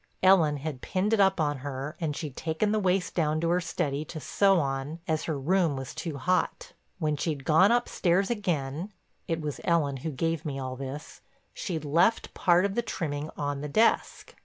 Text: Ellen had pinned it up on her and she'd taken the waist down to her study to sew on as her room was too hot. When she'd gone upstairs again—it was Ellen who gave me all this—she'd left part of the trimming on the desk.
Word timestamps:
Ellen 0.23 0.57
had 0.57 0.81
pinned 0.81 1.13
it 1.13 1.19
up 1.19 1.39
on 1.39 1.57
her 1.59 1.95
and 2.01 2.15
she'd 2.15 2.35
taken 2.35 2.71
the 2.71 2.79
waist 2.79 3.13
down 3.13 3.39
to 3.41 3.49
her 3.49 3.61
study 3.61 4.03
to 4.05 4.19
sew 4.19 4.59
on 4.59 4.97
as 5.07 5.25
her 5.25 5.37
room 5.37 5.75
was 5.75 5.93
too 5.93 6.17
hot. 6.17 6.73
When 6.97 7.15
she'd 7.15 7.45
gone 7.45 7.71
upstairs 7.71 8.31
again—it 8.31 9.39
was 9.39 9.61
Ellen 9.63 9.97
who 9.97 10.09
gave 10.09 10.43
me 10.43 10.57
all 10.57 10.75
this—she'd 10.75 11.85
left 11.85 12.33
part 12.33 12.65
of 12.65 12.73
the 12.73 12.81
trimming 12.81 13.29
on 13.37 13.61
the 13.61 13.69
desk. 13.69 14.33